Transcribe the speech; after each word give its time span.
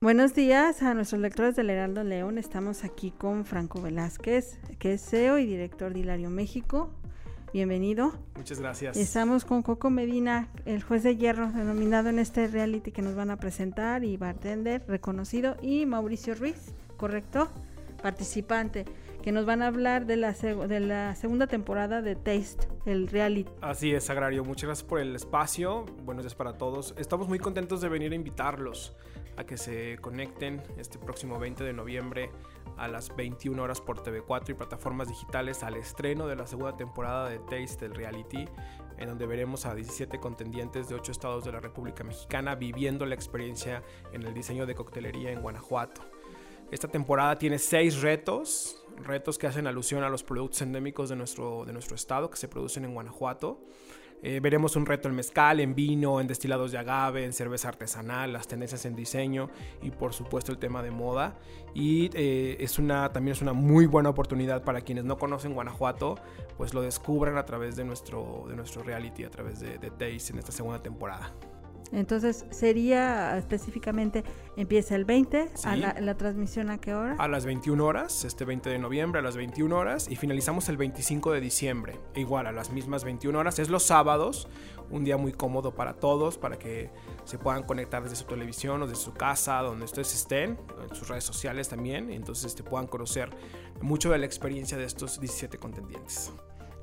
Buenos 0.00 0.32
días 0.32 0.80
a 0.82 0.94
nuestros 0.94 1.20
lectores 1.20 1.56
del 1.56 1.70
Heraldo 1.70 2.04
León. 2.04 2.38
Estamos 2.38 2.84
aquí 2.84 3.10
con 3.10 3.44
Franco 3.44 3.82
Velázquez, 3.82 4.60
que 4.78 4.92
es 4.92 5.02
CEO 5.04 5.40
y 5.40 5.46
director 5.46 5.92
de 5.92 5.98
Hilario 5.98 6.30
México. 6.30 6.90
Bienvenido. 7.52 8.12
Muchas 8.36 8.60
gracias. 8.60 8.96
Estamos 8.96 9.44
con 9.44 9.62
Coco 9.62 9.90
Medina, 9.90 10.50
el 10.66 10.84
juez 10.84 11.02
de 11.02 11.16
hierro 11.16 11.50
denominado 11.50 12.10
en 12.10 12.20
este 12.20 12.46
reality 12.46 12.92
que 12.92 13.02
nos 13.02 13.16
van 13.16 13.32
a 13.32 13.38
presentar 13.38 14.04
y 14.04 14.16
bartender 14.16 14.84
reconocido 14.86 15.56
y 15.62 15.84
Mauricio 15.84 16.36
Ruiz, 16.36 16.74
¿correcto? 16.96 17.48
Participante 18.00 18.84
que 19.22 19.32
nos 19.32 19.46
van 19.46 19.62
a 19.62 19.66
hablar 19.66 20.06
de 20.06 20.16
la, 20.16 20.32
de 20.32 20.80
la 20.80 21.14
segunda 21.14 21.46
temporada 21.46 22.02
de 22.02 22.16
Taste, 22.16 22.68
el 22.86 23.08
reality. 23.08 23.50
Así 23.60 23.92
es, 23.92 24.08
Agrario. 24.10 24.44
Muchas 24.44 24.66
gracias 24.66 24.88
por 24.88 25.00
el 25.00 25.14
espacio. 25.16 25.84
Buenos 26.04 26.24
días 26.24 26.34
para 26.34 26.54
todos. 26.54 26.94
Estamos 26.98 27.28
muy 27.28 27.38
contentos 27.38 27.80
de 27.80 27.88
venir 27.88 28.12
a 28.12 28.14
invitarlos 28.14 28.94
a 29.36 29.44
que 29.44 29.56
se 29.56 29.98
conecten 30.00 30.62
este 30.78 30.98
próximo 30.98 31.38
20 31.38 31.62
de 31.62 31.72
noviembre 31.72 32.30
a 32.76 32.88
las 32.88 33.14
21 33.14 33.60
horas 33.62 33.80
por 33.80 34.02
TV4 34.02 34.50
y 34.50 34.54
plataformas 34.54 35.08
digitales 35.08 35.62
al 35.62 35.76
estreno 35.76 36.26
de 36.26 36.36
la 36.36 36.46
segunda 36.46 36.76
temporada 36.76 37.28
de 37.28 37.38
Taste 37.38 37.86
el 37.86 37.94
Reality, 37.94 38.46
en 38.98 39.08
donde 39.08 39.26
veremos 39.26 39.66
a 39.66 39.74
17 39.74 40.18
contendientes 40.18 40.88
de 40.88 40.94
8 40.94 41.12
estados 41.12 41.44
de 41.44 41.52
la 41.52 41.60
República 41.60 42.04
Mexicana 42.04 42.54
viviendo 42.54 43.06
la 43.06 43.14
experiencia 43.14 43.82
en 44.12 44.22
el 44.22 44.34
diseño 44.34 44.66
de 44.66 44.74
coctelería 44.74 45.30
en 45.30 45.40
Guanajuato. 45.40 46.02
Esta 46.70 46.88
temporada 46.88 47.36
tiene 47.36 47.58
6 47.58 48.02
retos, 48.02 48.77
retos 49.04 49.38
que 49.38 49.46
hacen 49.46 49.66
alusión 49.66 50.02
a 50.04 50.08
los 50.08 50.22
productos 50.22 50.62
endémicos 50.62 51.08
de 51.08 51.16
nuestro, 51.16 51.64
de 51.64 51.72
nuestro 51.72 51.96
estado 51.96 52.30
que 52.30 52.36
se 52.36 52.48
producen 52.48 52.84
en 52.84 52.94
Guanajuato. 52.94 53.60
Eh, 54.22 54.40
veremos 54.40 54.74
un 54.74 54.84
reto 54.84 55.08
en 55.08 55.14
mezcal, 55.14 55.60
en 55.60 55.74
vino, 55.74 56.20
en 56.20 56.26
destilados 56.26 56.72
de 56.72 56.78
agave, 56.78 57.24
en 57.24 57.32
cerveza 57.32 57.68
artesanal, 57.68 58.32
las 58.32 58.48
tendencias 58.48 58.84
en 58.84 58.96
diseño 58.96 59.48
y 59.80 59.90
por 59.90 60.12
supuesto 60.12 60.50
el 60.50 60.58
tema 60.58 60.82
de 60.82 60.90
moda. 60.90 61.38
Y 61.72 62.10
eh, 62.14 62.56
es 62.58 62.78
una, 62.78 63.12
también 63.12 63.32
es 63.32 63.42
una 63.42 63.52
muy 63.52 63.86
buena 63.86 64.10
oportunidad 64.10 64.64
para 64.64 64.80
quienes 64.80 65.04
no 65.04 65.18
conocen 65.18 65.54
Guanajuato, 65.54 66.16
pues 66.56 66.74
lo 66.74 66.82
descubran 66.82 67.36
a 67.38 67.44
través 67.44 67.76
de 67.76 67.84
nuestro, 67.84 68.46
de 68.48 68.56
nuestro 68.56 68.82
reality, 68.82 69.24
a 69.24 69.30
través 69.30 69.60
de, 69.60 69.78
de 69.78 69.90
Days 69.96 70.30
en 70.30 70.38
esta 70.38 70.50
segunda 70.50 70.82
temporada. 70.82 71.32
Entonces, 71.92 72.44
sería 72.50 73.36
específicamente, 73.38 74.24
empieza 74.56 74.94
el 74.94 75.04
20, 75.04 75.50
a 75.64 75.76
la, 75.76 76.16
transmisión 76.16 76.70
a 76.70 76.78
qué 76.78 76.94
hora? 76.94 77.16
A 77.18 77.28
las 77.28 77.46
21 77.46 77.82
horas, 77.84 78.24
este 78.24 78.44
20 78.44 78.68
de 78.68 78.78
noviembre 78.78 79.20
a 79.20 79.22
las 79.22 79.36
21 79.36 79.74
horas 79.76 80.08
y 80.10 80.16
finalizamos 80.16 80.68
el 80.68 80.76
25 80.76 81.32
de 81.32 81.40
diciembre, 81.40 81.98
igual 82.14 82.46
a 82.46 82.52
las 82.52 82.70
mismas 82.70 83.04
21 83.04 83.38
horas, 83.38 83.58
es 83.58 83.70
los 83.70 83.84
sábados, 83.84 84.48
un 84.90 85.04
día 85.04 85.16
muy 85.16 85.32
cómodo 85.32 85.74
para 85.74 85.94
todos, 85.94 86.36
para 86.36 86.58
que 86.58 86.90
se 87.24 87.38
puedan 87.38 87.62
conectar 87.62 88.02
desde 88.02 88.16
su 88.16 88.24
televisión 88.24 88.82
o 88.82 88.86
desde 88.86 89.02
su 89.02 89.14
casa, 89.14 89.60
donde 89.60 89.84
ustedes 89.84 90.14
estén, 90.14 90.58
en 90.88 90.94
sus 90.94 91.08
redes 91.08 91.24
sociales 91.24 91.68
también, 91.68 92.10
y 92.10 92.16
entonces 92.16 92.46
este, 92.46 92.62
puedan 92.62 92.86
conocer 92.86 93.30
mucho 93.80 94.10
de 94.10 94.18
la 94.18 94.26
experiencia 94.26 94.76
de 94.76 94.84
estos 94.84 95.20
17 95.20 95.58
contendientes. 95.58 96.32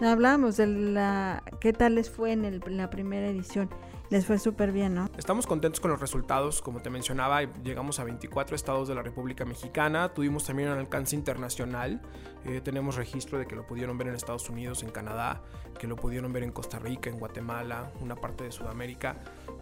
Hablamos 0.02 0.58
de 0.58 0.67
la, 0.67 1.44
qué 1.62 1.72
tal 1.72 1.95
les 1.95 2.09
fue 2.09 2.34
en 2.34 2.62
la 2.78 2.90
primera 2.90 3.28
edición 3.28 3.69
les 4.09 4.25
fue 4.25 4.38
súper 4.39 4.72
bien, 4.72 4.95
¿no? 4.95 5.09
Estamos 5.17 5.48
contentos 5.48 5.80
con 5.80 5.92
los 5.92 6.00
resultados, 6.00 6.61
como 6.61 6.81
te 6.81 6.89
mencionaba, 6.89 7.42
llegamos 7.64 8.00
a 8.00 8.03
24 8.03 8.56
estados 8.56 8.88
de 8.88 8.95
la 8.95 9.02
República 9.02 9.45
Mexicana, 9.45 10.14
tuvimos 10.14 10.45
también 10.45 10.70
un 10.70 10.78
alcance 10.78 11.16
internacional, 11.16 12.02
eh, 12.45 12.62
tenemos 12.62 12.95
registro 12.95 13.39
de 13.39 13.45
que 13.45 13.56
lo 13.56 13.66
pudieron 13.66 13.97
ver 13.97 14.08
en 14.08 14.16
Estados 14.16 14.50
Unidos, 14.50 14.84
en 14.84 14.92
Canadá, 14.92 15.42
que 15.80 15.88
lo 15.88 15.95
pudieron 15.95 16.31
ver 16.31 16.44
en 16.44 16.52
Costa 16.52 16.80
Rica, 16.80 17.09
en 17.09 17.20
Guatemala, 17.20 17.92
una 18.02 18.16
parte 18.16 18.44
de 18.44 18.52
Sudamérica, 18.52 19.17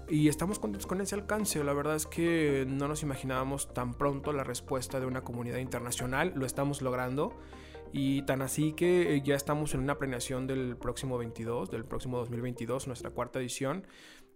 y 0.10 0.28
estamos 0.28 0.60
contentos 0.60 0.88
con 0.88 1.00
ese 1.02 1.16
alcance, 1.16 1.64
la 1.64 1.74
verdad 1.74 1.96
es 1.96 2.06
que 2.06 2.66
no 2.68 2.88
nos 2.88 3.04
imaginábamos 3.04 3.74
tan 3.74 3.94
pronto 3.94 4.34
la 4.34 4.44
respuesta 4.44 5.00
de 5.00 5.06
una 5.06 5.22
comunidad 5.22 5.60
internacional, 5.60 6.34
lo 6.36 6.46
estamos 6.46 6.82
logrando. 6.82 7.34
Y 7.96 8.24
tan 8.24 8.42
así 8.42 8.74
que 8.74 9.22
ya 9.24 9.36
estamos 9.36 9.76
en 9.76 9.82
una 9.82 10.00
planeación 10.00 10.48
del 10.48 10.76
próximo 10.78 11.20
22, 11.20 11.70
del 11.70 11.86
próximo 11.86 12.18
2022, 12.18 12.88
nuestra 12.88 13.12
cuarta 13.12 13.40
edición 13.40 13.86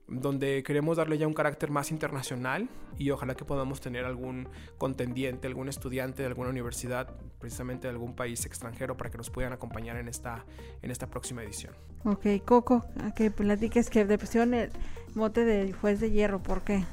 donde 0.07 0.63
queremos 0.63 0.97
darle 0.97 1.17
ya 1.17 1.27
un 1.27 1.33
carácter 1.33 1.69
más 1.69 1.91
internacional 1.91 2.69
y 2.97 3.11
ojalá 3.11 3.35
que 3.35 3.43
podamos 3.43 3.81
tener 3.81 4.05
algún 4.05 4.47
contendiente, 4.77 5.47
algún 5.47 5.67
estudiante 5.67 6.21
de 6.21 6.29
alguna 6.29 6.49
universidad, 6.49 7.09
precisamente 7.39 7.87
de 7.87 7.91
algún 7.91 8.15
país 8.15 8.45
extranjero, 8.45 8.95
para 8.95 9.09
que 9.09 9.17
nos 9.17 9.29
puedan 9.29 9.53
acompañar 9.53 9.97
en 9.97 10.07
esta, 10.07 10.45
en 10.81 10.91
esta 10.91 11.07
próxima 11.07 11.43
edición. 11.43 11.73
Ok, 12.05 12.25
Coco, 12.45 12.85
a 13.03 13.13
que 13.13 13.31
platiques 13.31 13.89
que 13.89 14.05
de 14.05 14.17
presión 14.17 14.53
el 14.53 14.71
mote 15.13 15.43
de 15.43 15.73
juez 15.73 15.99
de 15.99 16.11
hierro, 16.11 16.41
¿por 16.41 16.61
qué? 16.61 16.85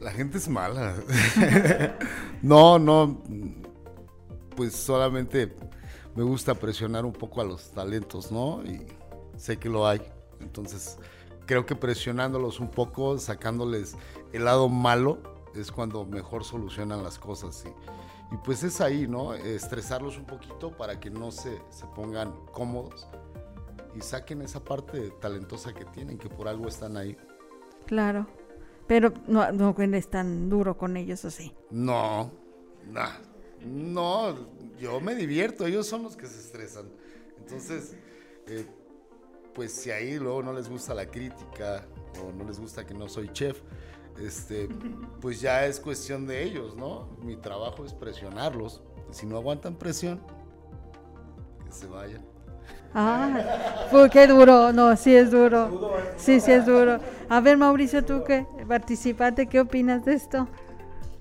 La 0.00 0.10
gente 0.10 0.36
es 0.36 0.48
mala. 0.48 0.94
no, 2.42 2.78
no, 2.78 3.22
pues 4.54 4.74
solamente 4.74 5.54
me 6.14 6.22
gusta 6.22 6.54
presionar 6.54 7.04
un 7.06 7.12
poco 7.12 7.40
a 7.40 7.44
los 7.44 7.70
talentos, 7.70 8.30
¿no? 8.30 8.62
Y 8.64 8.86
sé 9.36 9.58
que 9.58 9.68
lo 9.68 9.86
hay. 9.86 10.02
Entonces, 10.40 10.98
creo 11.46 11.64
que 11.64 11.74
presionándolos 11.74 12.60
un 12.60 12.68
poco, 12.68 13.18
sacándoles 13.18 13.96
el 14.32 14.44
lado 14.44 14.68
malo, 14.68 15.18
es 15.54 15.72
cuando 15.72 16.04
mejor 16.04 16.44
solucionan 16.44 17.02
las 17.02 17.18
cosas. 17.18 17.64
Y, 17.64 18.34
y 18.34 18.38
pues 18.38 18.62
es 18.62 18.80
ahí, 18.80 19.06
¿no? 19.06 19.34
Estresarlos 19.34 20.18
un 20.18 20.26
poquito 20.26 20.76
para 20.76 21.00
que 21.00 21.10
no 21.10 21.30
se, 21.30 21.62
se 21.70 21.86
pongan 21.86 22.34
cómodos 22.52 23.06
y 23.94 24.00
saquen 24.02 24.42
esa 24.42 24.62
parte 24.62 25.10
talentosa 25.20 25.72
que 25.72 25.84
tienen, 25.86 26.18
que 26.18 26.28
por 26.28 26.48
algo 26.48 26.68
están 26.68 26.96
ahí. 26.96 27.16
Claro. 27.86 28.26
Pero 28.86 29.12
no, 29.26 29.50
no 29.52 29.74
es 29.78 30.08
tan 30.08 30.48
duro 30.48 30.76
con 30.76 30.96
ellos, 30.96 31.24
¿o 31.24 31.30
sí? 31.30 31.52
No, 31.70 32.30
no, 32.86 33.08
no, 33.64 34.36
yo 34.78 35.00
me 35.00 35.14
divierto, 35.14 35.66
ellos 35.66 35.86
son 35.86 36.04
los 36.04 36.16
que 36.16 36.26
se 36.26 36.38
estresan. 36.38 36.86
Entonces, 37.38 37.96
eh, 38.46 38.66
pues 39.56 39.72
si 39.72 39.90
ahí 39.90 40.18
luego 40.18 40.42
no 40.42 40.52
les 40.52 40.68
gusta 40.68 40.92
la 40.92 41.06
crítica 41.06 41.86
o 42.22 42.30
no 42.30 42.44
les 42.44 42.60
gusta 42.60 42.84
que 42.84 42.92
no 42.92 43.08
soy 43.08 43.30
chef, 43.32 43.58
este, 44.20 44.68
pues 45.20 45.40
ya 45.40 45.64
es 45.64 45.80
cuestión 45.80 46.26
de 46.26 46.42
ellos, 46.42 46.76
¿no? 46.76 47.08
Mi 47.22 47.36
trabajo 47.36 47.84
es 47.84 47.94
presionarlos. 47.94 48.82
Si 49.10 49.24
no 49.24 49.36
aguantan 49.36 49.74
presión, 49.76 50.20
que 51.64 51.72
se 51.72 51.86
vayan. 51.86 52.22
Ah, 52.94 53.86
fue 53.90 54.10
qué 54.10 54.26
duro, 54.26 54.72
no, 54.72 54.94
sí 54.96 55.14
es 55.14 55.30
duro. 55.30 55.98
Sí, 56.16 56.40
sí 56.40 56.52
es 56.52 56.66
duro. 56.66 56.98
A 57.28 57.40
ver, 57.40 57.56
Mauricio, 57.56 58.04
tú 58.04 58.24
que 58.24 58.46
participante, 58.68 59.46
¿qué 59.46 59.60
opinas 59.60 60.04
de 60.04 60.14
esto? 60.14 60.48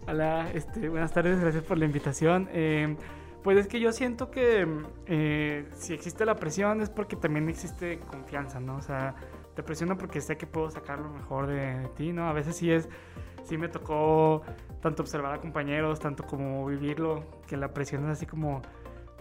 Hola, 0.07 0.49
este, 0.53 0.89
buenas 0.89 1.13
tardes, 1.13 1.39
gracias 1.39 1.63
por 1.63 1.77
la 1.77 1.85
invitación. 1.85 2.49
Eh, 2.51 2.97
pues 3.45 3.59
es 3.59 3.67
que 3.67 3.79
yo 3.79 3.91
siento 3.91 4.31
que 4.31 4.67
eh, 5.05 5.69
si 5.73 5.93
existe 5.93 6.25
la 6.25 6.35
presión 6.35 6.81
es 6.81 6.89
porque 6.89 7.15
también 7.15 7.47
existe 7.47 7.99
confianza, 7.99 8.59
¿no? 8.59 8.77
O 8.77 8.81
sea, 8.81 9.13
te 9.53 9.61
presiono 9.61 9.99
porque 9.99 10.19
sé 10.19 10.35
que 10.35 10.47
puedo 10.47 10.71
sacar 10.71 10.97
lo 10.97 11.11
mejor 11.11 11.45
de, 11.45 11.87
ti, 11.95 12.11
¿no? 12.11 12.27
A 12.27 12.33
veces 12.33 12.55
sí 12.55 12.71
es, 12.71 12.89
sí 13.43 13.59
me 13.59 13.67
tocó 13.69 14.41
tanto 14.81 15.03
observar 15.03 15.35
a 15.35 15.41
compañeros, 15.41 15.99
tanto 15.99 16.25
como 16.25 16.65
vivirlo, 16.65 17.23
que 17.45 17.55
la 17.55 17.71
presión 17.71 18.05
es 18.05 18.13
así 18.13 18.25
como, 18.25 18.63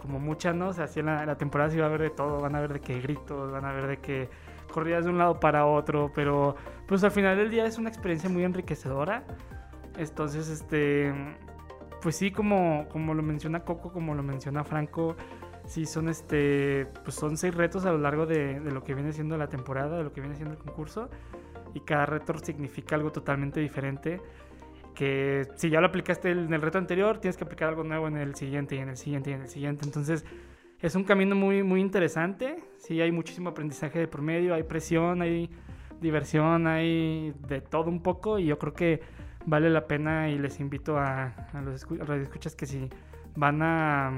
como 0.01 0.19
mucha, 0.19 0.53
¿no? 0.53 0.69
O 0.69 0.73
sea, 0.73 0.85
así 0.85 1.01
en 1.01 1.05
la, 1.05 1.37
temporada 1.37 1.69
sí 1.69 1.77
va 1.77 1.83
a 1.83 1.89
haber 1.89 2.01
de 2.01 2.09
todo, 2.09 2.41
van 2.41 2.55
a 2.55 2.61
ver 2.61 2.73
de 2.73 2.79
qué 2.79 2.99
gritos, 2.99 3.51
van 3.51 3.65
a 3.65 3.73
ver 3.73 3.85
de 3.85 3.97
qué 3.97 4.27
corridas 4.73 5.05
de 5.05 5.11
un 5.11 5.19
lado 5.19 5.39
para 5.39 5.67
otro, 5.67 6.11
pero 6.15 6.55
pues 6.87 7.03
al 7.03 7.11
final 7.11 7.37
del 7.37 7.51
día 7.51 7.67
es 7.67 7.77
una 7.77 7.89
experiencia 7.89 8.27
muy 8.27 8.43
enriquecedora. 8.43 9.23
Entonces, 9.99 10.49
este, 10.49 11.13
pues 12.05 12.17
sí, 12.17 12.29
como, 12.29 12.85
como 12.89 13.15
lo 13.15 13.23
menciona 13.23 13.61
Coco, 13.61 13.91
como 13.91 14.13
lo 14.13 14.21
menciona 14.21 14.63
Franco, 14.63 15.15
sí 15.65 15.87
son 15.87 16.07
este, 16.07 16.85
pues 17.03 17.15
son 17.15 17.35
seis 17.35 17.55
retos 17.55 17.83
a 17.87 17.91
lo 17.91 17.97
largo 17.97 18.27
de, 18.27 18.59
lo 18.59 18.83
que 18.83 18.93
viene 18.93 19.11
siendo 19.11 19.39
la 19.39 19.47
temporada, 19.47 19.97
de 19.97 20.03
lo 20.03 20.13
que 20.13 20.21
viene 20.21 20.35
siendo 20.35 20.53
el 20.53 20.59
concurso, 20.59 21.09
y 21.73 21.79
cada 21.79 22.05
reto 22.05 22.37
significa 22.37 22.95
algo 22.95 23.11
totalmente 23.11 23.59
diferente. 23.59 24.21
Que 24.93 25.47
si 25.55 25.71
ya 25.71 25.81
lo 25.81 25.87
aplicaste 25.87 26.29
en 26.29 26.53
el 26.53 26.61
reto 26.61 26.77
anterior, 26.77 27.17
tienes 27.17 27.37
que 27.37 27.43
aplicar 27.43 27.69
algo 27.69 27.83
nuevo 27.83 28.07
en 28.07 28.17
el 28.17 28.35
siguiente, 28.35 28.75
y 28.75 28.77
en 28.77 28.89
el 28.89 28.97
siguiente, 28.97 29.31
y 29.31 29.33
en 29.33 29.41
el 29.41 29.47
siguiente. 29.47 29.85
Entonces, 29.85 30.25
es 30.79 30.93
un 30.93 31.05
camino 31.05 31.35
muy, 31.35 31.63
muy 31.63 31.81
interesante. 31.81 32.57
Sí, 32.77 33.01
hay 33.01 33.11
muchísimo 33.11 33.49
aprendizaje 33.49 33.97
de 33.97 34.07
promedio, 34.07 34.53
hay 34.53 34.61
presión, 34.61 35.23
hay 35.23 35.49
diversión, 36.01 36.67
hay 36.67 37.33
de 37.47 37.61
todo 37.61 37.89
un 37.89 38.03
poco, 38.03 38.37
y 38.37 38.45
yo 38.45 38.59
creo 38.59 38.73
que 38.73 39.24
vale 39.45 39.69
la 39.69 39.87
pena 39.87 40.29
y 40.29 40.37
les 40.37 40.59
invito 40.59 40.97
a, 40.97 41.25
a 41.53 41.61
los 41.61 41.83
escuchas 42.21 42.55
que 42.55 42.65
si 42.65 42.89
van 43.35 43.61
a, 43.61 44.11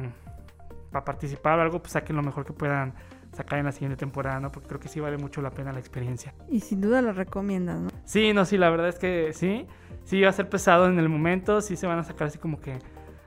a 0.91 1.05
participar 1.05 1.59
o 1.59 1.61
algo, 1.61 1.79
pues 1.79 1.93
saquen 1.93 2.15
lo 2.15 2.23
mejor 2.23 2.45
que 2.45 2.53
puedan 2.53 2.93
sacar 3.33 3.59
en 3.59 3.65
la 3.65 3.71
siguiente 3.71 3.97
temporada, 3.97 4.39
¿no? 4.39 4.51
Porque 4.51 4.67
creo 4.67 4.79
que 4.79 4.87
sí 4.87 4.99
vale 4.99 5.17
mucho 5.17 5.41
la 5.41 5.51
pena 5.51 5.71
la 5.71 5.79
experiencia. 5.79 6.33
Y 6.49 6.61
sin 6.61 6.81
duda 6.81 7.01
lo 7.01 7.13
recomiendas, 7.13 7.79
¿no? 7.79 7.89
Sí, 8.05 8.33
no, 8.33 8.45
sí, 8.45 8.57
la 8.57 8.69
verdad 8.69 8.89
es 8.89 8.99
que 8.99 9.33
sí. 9.33 9.67
Sí 10.05 10.21
va 10.21 10.29
a 10.29 10.33
ser 10.33 10.49
pesado 10.49 10.87
en 10.87 10.97
el 10.99 11.09
momento, 11.09 11.61
sí 11.61 11.75
se 11.75 11.85
van 11.85 11.99
a 11.99 12.03
sacar 12.03 12.27
así 12.27 12.37
como 12.37 12.59
que 12.59 12.79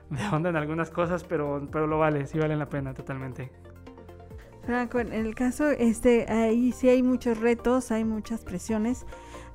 de 0.09 0.27
onda 0.31 0.49
en 0.49 0.55
algunas 0.55 0.89
cosas, 0.89 1.23
pero, 1.23 1.67
pero 1.71 1.87
lo 1.87 1.99
vale, 1.99 2.25
sí 2.25 2.39
vale 2.39 2.55
la 2.55 2.67
pena 2.67 2.93
totalmente. 2.93 3.51
Franco, 4.63 4.99
en 4.99 5.13
el 5.13 5.33
caso, 5.33 5.69
este, 5.69 6.31
ahí 6.31 6.71
sí 6.71 6.89
hay 6.89 7.01
muchos 7.01 7.39
retos, 7.39 7.91
hay 7.91 8.03
muchas 8.03 8.43
presiones 8.43 9.05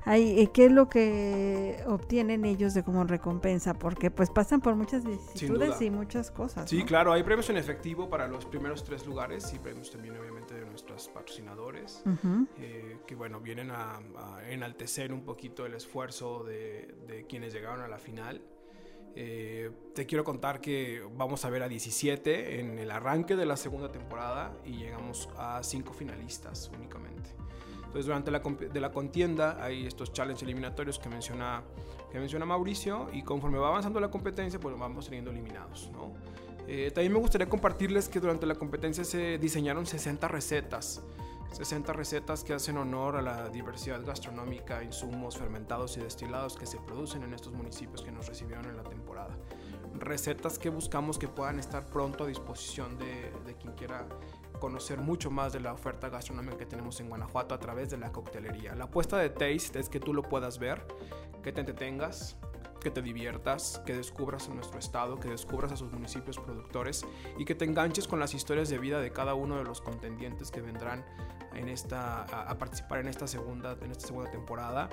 Ahí, 0.07 0.39
eh, 0.39 0.47
¿Qué 0.53 0.65
es 0.65 0.71
lo 0.71 0.87
que 0.87 1.83
obtienen 1.85 2.45
ellos 2.45 2.73
de 2.73 2.83
como 2.83 3.03
recompensa? 3.03 3.73
Porque 3.73 4.09
pues 4.09 4.29
pasan 4.29 4.61
por 4.61 4.75
muchas 4.75 5.05
vicisitudes 5.05 5.81
y 5.81 5.89
muchas 5.89 6.31
cosas. 6.31 6.69
Sí, 6.69 6.83
claro, 6.83 7.11
hay 7.11 7.23
premios 7.23 7.49
en 7.49 7.57
efectivo 7.57 8.09
para 8.09 8.27
los 8.27 8.45
primeros 8.45 8.83
tres 8.83 9.05
lugares 9.05 9.53
y 9.53 9.59
premios 9.59 9.91
también 9.91 10.17
obviamente 10.17 10.53
de 10.53 10.65
nuestros 10.65 11.09
patrocinadores, 11.09 12.03
eh, 12.57 12.99
que 13.05 13.15
bueno, 13.15 13.41
vienen 13.41 13.71
a, 13.71 13.99
enaltecer 14.49 15.11
un 15.11 15.23
poquito 15.23 15.65
el 15.65 15.73
esfuerzo 15.73 16.43
de, 16.43 16.95
de 17.07 17.25
quienes 17.25 17.53
llegaron 17.53 17.81
a 17.81 17.87
la 17.87 17.97
final. 17.97 18.41
Eh, 19.19 19.71
te 19.95 20.05
quiero 20.05 20.23
contar 20.23 20.61
que 20.61 21.01
vamos 21.15 21.43
a 21.43 21.49
ver 21.49 21.63
a 21.63 21.67
17 21.67 22.59
en 22.59 22.77
el 22.77 22.91
arranque 22.91 23.35
de 23.35 23.47
la 23.47 23.57
segunda 23.57 23.91
temporada 23.91 24.55
y 24.63 24.73
llegamos 24.73 25.27
a 25.35 25.63
5 25.63 25.91
finalistas 25.91 26.69
únicamente. 26.77 27.31
Entonces, 27.77 28.05
durante 28.05 28.29
la, 28.29 28.41
de 28.41 28.79
la 28.79 28.91
contienda 28.91 29.57
hay 29.59 29.87
estos 29.87 30.13
challenges 30.13 30.43
eliminatorios 30.43 30.99
que 30.99 31.09
menciona, 31.09 31.63
que 32.11 32.19
menciona 32.19 32.45
Mauricio 32.45 33.09
y 33.11 33.23
conforme 33.23 33.57
va 33.57 33.69
avanzando 33.69 33.99
la 33.99 34.11
competencia, 34.11 34.59
pues 34.59 34.77
vamos 34.77 35.05
teniendo 35.05 35.31
eliminados. 35.31 35.89
¿no? 35.91 36.13
Eh, 36.67 36.91
también 36.93 37.13
me 37.13 37.19
gustaría 37.19 37.49
compartirles 37.49 38.09
que 38.09 38.19
durante 38.19 38.45
la 38.45 38.53
competencia 38.53 39.03
se 39.03 39.39
diseñaron 39.39 39.87
60 39.87 40.27
recetas 40.27 41.01
60 41.51 41.93
recetas 41.93 42.43
que 42.43 42.53
hacen 42.53 42.77
honor 42.77 43.15
a 43.15 43.21
la 43.21 43.49
diversidad 43.49 44.03
gastronómica, 44.05 44.83
insumos 44.83 45.37
fermentados 45.37 45.97
y 45.97 46.01
destilados 46.01 46.55
que 46.55 46.65
se 46.65 46.77
producen 46.77 47.23
en 47.23 47.33
estos 47.33 47.53
municipios 47.53 48.03
que 48.03 48.11
nos 48.11 48.27
recibieron 48.27 48.65
en 48.65 48.77
la 48.77 48.83
temporada. 48.83 49.35
Recetas 49.95 50.59
que 50.59 50.69
buscamos 50.69 51.17
que 51.17 51.27
puedan 51.27 51.59
estar 51.59 51.85
pronto 51.85 52.25
a 52.25 52.27
disposición 52.27 52.97
de, 52.97 53.55
quien 53.59 53.73
quiera 53.73 54.07
conocer 54.59 54.99
mucho 54.99 55.31
más 55.31 55.53
de 55.53 55.59
la 55.59 55.73
oferta 55.73 56.09
gastronómica 56.09 56.57
que 56.57 56.65
tenemos 56.65 56.99
en 56.99 57.09
Guanajuato 57.09 57.55
a 57.55 57.59
través 57.59 57.89
de 57.89 57.97
la 57.97 58.11
coctelería. 58.11 58.75
La 58.75 58.85
apuesta 58.85 59.17
de 59.17 59.29
Taste 59.29 59.79
es 59.79 59.89
que 59.89 59.99
tú 59.99 60.13
lo 60.13 60.23
puedas 60.23 60.59
ver, 60.59 60.85
que 61.43 61.51
te 61.51 61.61
entretengas, 61.61 62.37
que 62.79 62.91
te 62.91 63.01
diviertas, 63.01 63.81
que 63.85 63.95
descubras 63.95 64.49
nuestro 64.49 64.79
estado, 64.79 65.19
que 65.19 65.29
descubras 65.29 65.71
a 65.71 65.77
sus 65.77 65.91
municipios 65.91 66.37
productores 66.37 67.05
y 67.37 67.45
que 67.45 67.55
te 67.55 67.65
enganches 67.65 68.07
con 68.07 68.19
las 68.19 68.33
historias 68.33 68.69
de 68.69 68.77
vida 68.77 68.99
de 68.99 69.11
cada 69.11 69.33
uno 69.33 69.57
de 69.57 69.63
los 69.63 69.81
contendientes 69.81 70.51
que 70.51 70.61
vendrán 70.61 71.03
en 71.57 71.69
esta, 71.69 72.23
a, 72.23 72.57
participar 72.57 72.99
en 72.99 73.07
esta 73.07 73.27
segunda, 73.27 73.77
en 73.81 73.91
esta 73.91 74.07
segunda 74.07 74.31
temporada. 74.31 74.89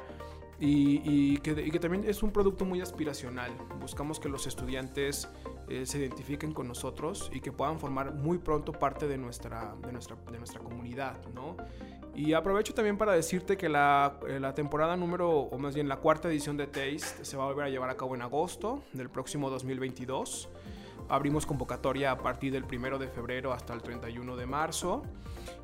Y, 0.61 1.39
que, 1.39 1.79
también 1.79 2.05
es 2.07 2.23
un 2.23 2.31
producto 2.31 2.65
muy 2.65 2.81
aspiracional. 2.81 3.53
Buscamos 3.81 4.21
que 4.21 4.29
los 4.29 4.47
estudiantes 4.47 5.29
eh, 5.69 5.85
se 5.85 5.99
identifiquen 5.99 6.53
con 6.53 6.69
nosotros 6.69 7.31
y 7.35 7.41
que 7.41 7.53
puedan 7.53 7.79
formar 7.79 8.15
muy 8.15 8.39
pronto 8.39 8.73
parte 8.73 9.09
de 9.09 9.19
nuestra, 9.19 9.75
de 9.85 9.93
nuestra, 9.93 10.17
de 10.31 10.39
nuestra 10.39 10.61
comunidad, 10.61 11.17
¿no? 11.35 11.57
Y 12.15 12.33
aprovecho 12.33 12.73
también 12.73 12.97
para 12.97 13.13
decirte 13.13 13.57
que 13.57 13.69
la, 13.69 14.21
eh, 14.29 14.39
la, 14.39 14.55
temporada 14.55 14.97
número, 14.97 15.31
o 15.31 15.59
más 15.59 15.75
bien 15.75 15.89
la 15.89 15.97
cuarta 15.97 16.29
edición 16.29 16.57
de 16.57 16.69
Taste, 16.69 17.25
se 17.25 17.37
va 17.37 17.43
a 17.43 17.47
volver 17.49 17.65
a 17.65 17.69
llevar 17.69 17.91
a 17.91 17.97
cabo 17.97 18.15
en 18.15 18.23
agosto 18.23 18.85
del 18.93 19.11
próximo 19.11 19.51
2022. 19.51 20.49
Abrimos 21.09 21.47
convocatoria 21.47 22.11
a 22.11 22.19
partir 22.19 22.53
del 22.53 22.65
1 22.65 22.99
de 22.99 23.09
febrero 23.09 23.53
hasta 23.53 23.75
el 23.75 23.83
31 23.83 24.37
de 24.37 24.47
marzo. 24.47 25.03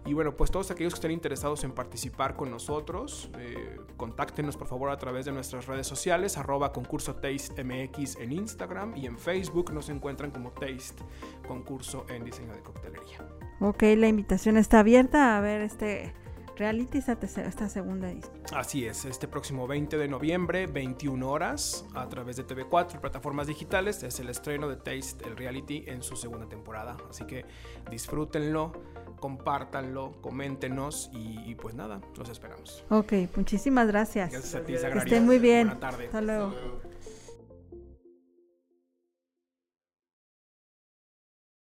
Y 0.06 0.14
bueno, 0.14 0.37
pues 0.37 0.50
todos 0.50 0.70
aquellos 0.70 0.94
que 0.94 0.98
estén 0.98 1.10
interesados 1.10 1.64
en 1.64 1.72
participar 1.72 2.37
con 2.37 2.50
nosotros, 2.50 3.31
eh, 3.38 3.78
contáctenos 3.96 4.56
por 4.56 4.66
favor 4.66 4.90
a 4.90 4.98
través 4.98 5.26
de 5.26 5.32
nuestras 5.32 5.66
redes 5.66 5.87
sociales, 5.87 6.37
arroba 6.37 6.72
concurso 6.72 7.16
Taste 7.16 7.62
MX 7.64 8.16
en 8.16 8.32
Instagram 8.32 8.96
y 8.96 9.06
en 9.06 9.19
Facebook 9.19 9.72
nos 9.72 9.88
encuentran 9.88 10.31
como 10.31 10.50
Taste, 10.52 11.02
concurso 11.46 12.06
en 12.08 12.25
diseño 12.25 12.52
de 12.52 12.60
coctelería. 12.60 13.26
Ok, 13.60 13.82
la 13.96 14.08
invitación 14.08 14.56
está 14.56 14.81
abierta 14.81 15.36
a 15.36 15.40
ver 15.40 15.60
este 15.60 16.14
reality 16.60 16.98
esta, 16.98 17.68
segunda 17.68 18.10
edición. 18.10 18.34
Así 18.54 18.84
es, 18.84 19.06
este 19.06 19.26
próximo 19.26 19.66
20 19.66 19.96
de 19.96 20.08
noviembre, 20.08 20.66
21 20.66 21.26
horas, 21.26 21.86
a 21.94 22.06
través 22.06 22.36
de 22.36 22.46
TV4 22.46 22.96
y 22.96 22.98
plataformas 22.98 23.46
digitales, 23.46 24.02
es 24.02 24.20
el 24.20 24.28
estreno 24.28 24.68
de 24.68 24.76
Taste, 24.76 25.26
el 25.26 25.38
reality, 25.38 25.84
en 25.86 26.02
su 26.02 26.16
segunda 26.16 26.48
temporada. 26.48 26.98
Así 27.08 27.24
que 27.24 27.46
disfrútenlo, 27.90 28.72
compártanlo, 29.20 30.12
coméntenos 30.20 31.10
y, 31.14 31.54
pues 31.54 31.74
nada, 31.74 32.02
los 32.16 32.28
esperamos. 32.28 32.84
Ok, 32.90 33.12
muchísimas 33.36 33.86
gracias. 33.86 34.30
Gracias 34.30 34.54
a 34.54 34.62
ti, 34.62 34.74
Estén 34.74 35.24
muy 35.24 35.38
bien. 35.38 35.68
Buenas 35.68 35.80
tardes. 35.80 36.06
Hasta 36.06 36.20
luego. 36.20 36.54